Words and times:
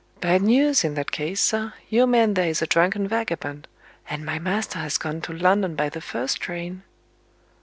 "Bad 0.19 0.41
news, 0.41 0.83
in 0.83 0.95
that 0.95 1.11
case, 1.11 1.39
sir. 1.39 1.75
Your 1.87 2.07
man 2.07 2.33
there 2.33 2.47
is 2.49 2.59
a 2.63 2.65
drunken 2.65 3.07
vagabond; 3.07 3.67
and 4.09 4.25
my 4.25 4.39
master 4.39 4.79
has 4.79 4.97
gone 4.97 5.21
to 5.21 5.31
London 5.31 5.75
by 5.75 5.89
the 5.89 6.01
first 6.01 6.39
train." 6.39 6.81